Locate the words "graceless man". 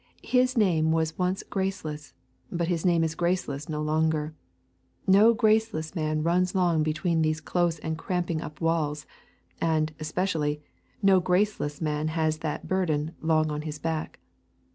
5.35-6.23, 11.19-12.07